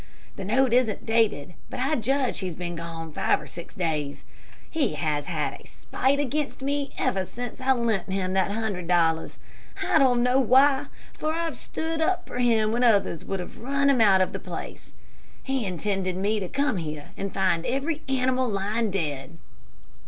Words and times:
The 0.35 0.43
note 0.45 0.73
isn't 0.73 1.05
dated, 1.05 1.53
but 1.69 1.79
I 1.79 1.93
judge 1.93 2.39
he's 2.39 2.55
been 2.55 2.75
gone 2.75 3.13
five 3.13 3.39
or 3.39 3.45
six 3.45 3.75
days. 3.75 4.23
He 4.67 4.95
has 4.95 5.27
had 5.27 5.61
a 5.61 5.67
spite 5.67 6.19
against 6.19 6.63
me 6.63 6.91
ever 6.97 7.23
since 7.23 7.61
I 7.61 7.71
lent 7.73 8.09
him 8.11 8.33
that 8.33 8.49
hundred 8.49 8.87
dollars. 8.87 9.37
I 9.87 9.99
don't 9.99 10.23
know 10.23 10.39
why, 10.39 10.87
for 11.13 11.31
I've 11.33 11.55
stood 11.55 12.01
up 12.01 12.25
for 12.25 12.39
him 12.39 12.71
when 12.71 12.83
others 12.83 13.23
would 13.25 13.39
have 13.41 13.59
run 13.59 13.91
him 13.91 14.01
out 14.01 14.21
of 14.21 14.33
the 14.33 14.39
place. 14.39 14.91
He 15.43 15.65
intended 15.67 16.17
me 16.17 16.39
to 16.39 16.49
come 16.49 16.77
here 16.77 17.09
and 17.15 17.31
find 17.31 17.63
every 17.67 18.01
animal 18.09 18.49
lying 18.49 18.89
dead. 18.89 19.37